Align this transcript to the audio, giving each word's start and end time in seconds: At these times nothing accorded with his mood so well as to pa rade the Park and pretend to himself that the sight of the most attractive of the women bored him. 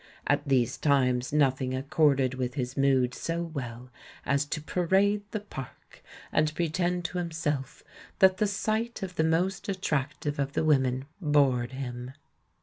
At 0.25 0.41
these 0.47 0.79
times 0.79 1.31
nothing 1.31 1.75
accorded 1.75 2.33
with 2.33 2.55
his 2.55 2.75
mood 2.75 3.13
so 3.13 3.43
well 3.43 3.91
as 4.25 4.45
to 4.45 4.59
pa 4.59 4.87
rade 4.89 5.21
the 5.29 5.41
Park 5.41 6.01
and 6.31 6.51
pretend 6.55 7.05
to 7.05 7.19
himself 7.19 7.83
that 8.17 8.37
the 8.37 8.47
sight 8.47 9.03
of 9.03 9.15
the 9.15 9.23
most 9.23 9.69
attractive 9.69 10.39
of 10.39 10.53
the 10.53 10.65
women 10.65 11.05
bored 11.21 11.73
him. 11.73 12.13